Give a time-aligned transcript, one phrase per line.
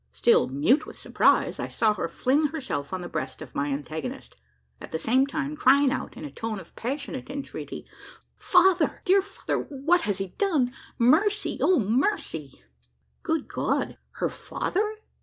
[0.11, 4.35] Still mute with surprise, I saw her fling herself on the breast of my antagonist
[4.81, 7.85] at the same time crying out in a tone of passionate entreaty:
[8.35, 9.59] "Father, dear father!
[9.69, 10.73] what has he done?
[10.97, 11.59] Mercy!
[11.61, 12.63] O mercy!"
[13.21, 13.99] Good God!
[14.13, 14.95] her father?